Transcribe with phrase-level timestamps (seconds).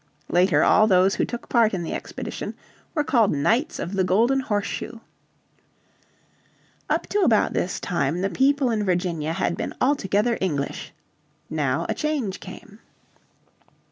[0.29, 2.55] Later all those who took part in the expedition
[2.95, 4.97] were called Knights of the Golden Horseshoe.
[6.89, 10.91] Up to about this time the people in Virginia had been altogether English.
[11.51, 12.79] Now a change came.